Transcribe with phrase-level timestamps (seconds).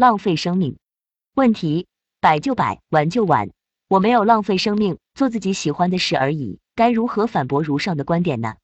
[0.00, 0.78] 浪费生命。
[1.34, 1.86] 问题：
[2.22, 3.50] 摆就摆，玩就玩，
[3.86, 6.58] 我没有浪费生命，做自己喜欢的事而已。
[6.74, 8.54] 该如何反驳如上的观点呢？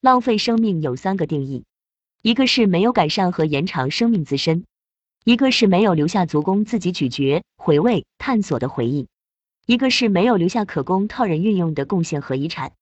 [0.00, 1.66] 浪费生命有三个定义，
[2.22, 4.64] 一个是没有改善和延长生命自身，
[5.24, 9.08] 一个是没有留下足供自己咀嚼、回味、探索的回忆，
[9.66, 12.72] 一个是没有留下可供他人运用的贡献和遗产。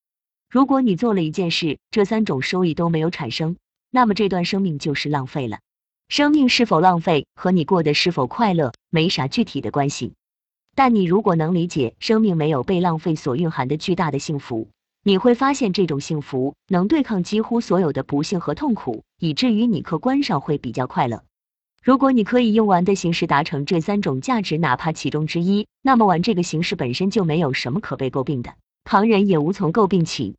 [0.48, 3.56] 如果你做了一件事，这三种收益都没有产生，
[3.90, 5.58] 那么这段生命就是浪费了。
[6.16, 10.12] 生命是否浪费和你过得是否快乐没啥具体的关系。
[10.76, 14.68] 但你如果能理解生命没有被浪费所蕴含的巨大的幸福，
[15.02, 21.24] 你会发现这种幸福能对抗几乎所有的不幸和痛苦，以至于你客观上会比较快乐。
[21.82, 30.36] 如果你可以用玩的形式达成这三种价值，哪怕其中之一，那么玩这个形式本身就没有什么可被诟病的，旁人也无从诟病起。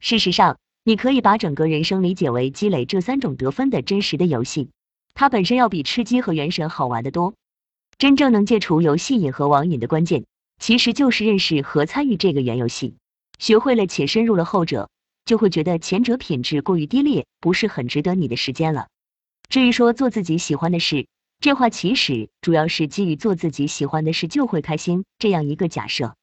[0.00, 4.70] 事实上，你可以把整个人生理解为积累这三种得分的真实的游戏，
[5.14, 7.34] 它本身要比吃鸡和原神好玩的多。
[7.98, 10.24] 真正能戒除游戏瘾和网瘾的关键，
[10.58, 12.96] 其实就是认识和参与这个原游戏。
[13.38, 14.88] 学会了且深入了后者，
[15.24, 18.88] 就会觉得前者品质过于低劣，不是很值得你的时间了。
[19.48, 21.06] 至于说做自己喜欢的事，
[21.40, 26.14] 这话其实主要是基于做自己喜欢的事就会开心这样一个假设。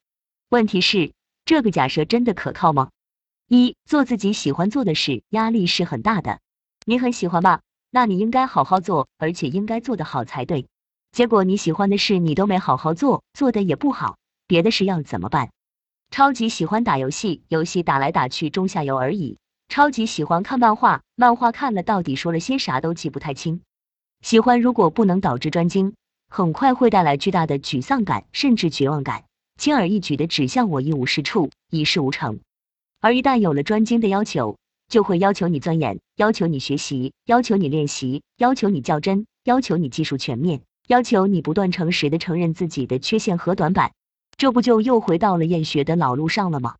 [0.49, 1.11] 问题是，
[1.45, 2.89] 这个假设真的可靠吗？
[3.47, 6.39] 一做自己喜欢做的事，压力是很大的。
[6.85, 7.61] 你很喜欢吧？
[7.89, 10.67] 那你应该好好做，而且应该做得好才对。
[11.11, 15.49] 结果你喜欢的事你都没好好做，做的也不好，别的事要怎么办？
[16.11, 19.37] 超级喜欢打游戏，游戏打来打去中下游而已。
[19.69, 23.61] 超级喜欢看漫画，漫画看了到底说了些啥都记不太清。
[24.21, 25.95] 喜欢如果不能导致专精，
[26.29, 29.25] 很快会带来巨大的沮丧感，甚至绝望感，
[29.57, 32.39] 轻而易举的指向我一无是处，一事无成。
[33.01, 43.91] 而一旦有了专精的要求，就会要求你钻研，要求你学习，要求你练习，要求你较真，要求你技术全面，要求你不断诚实的承认自己的缺陷和短板，
[44.37, 46.75] 这不就又回到了厌学的老路上了吗？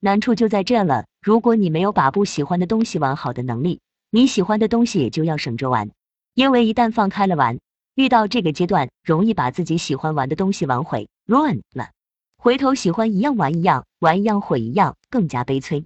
[0.00, 3.80] 难处就在这了，如果你没有把不喜欢的东西玩好的能力，
[4.10, 5.90] 你喜欢的东西也就要省着玩，
[6.34, 7.60] 因为一旦放开了玩，
[7.94, 11.90] 遇到这个阶段，容易把自己喜欢玩的东西玩毁，run 了。
[12.36, 15.84] 回头喜欢一样玩一样，玩一样毁一样，更加悲催。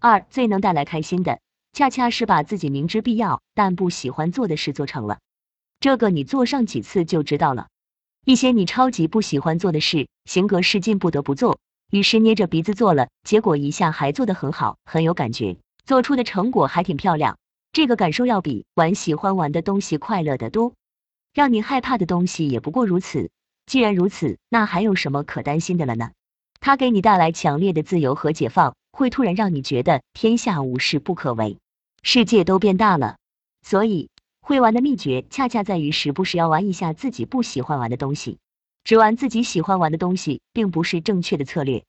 [0.00, 1.40] 二最能带来开心的，
[1.72, 5.18] 恰恰是把自己明知必要但不喜欢做的事做成了。
[5.80, 7.66] 这个你做上几次就知道了。
[8.24, 11.58] 一些你超级不喜欢做的事，行格使劲不得不做，
[11.90, 17.38] 于是捏着鼻子做了，结果一下还做得很好，很有感觉，做出的成果还挺漂亮。
[17.72, 20.74] 这个感受要比玩喜欢玩的东西快乐得多。
[21.32, 23.30] 让你害怕的东西也不过如此。
[23.66, 26.10] 既然如此，那还有什么可担心的了呢？
[26.60, 31.58] 它给你带来强烈的自由和解放，会突然让你觉得天下无事不可为，
[32.02, 33.16] 世界都变大了。
[33.62, 34.10] 所以，
[34.40, 38.38] 会玩的秘诀恰恰在于时不时要玩一下自己不喜欢玩的东西。
[38.82, 41.84] 只玩自己喜欢玩的东西，并不是正确的策略。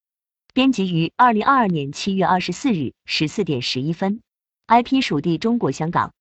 [0.53, 4.21] 编辑于二零二二年七月二十四日十四点十一分
[4.67, 6.13] ，IP 属地中国香港。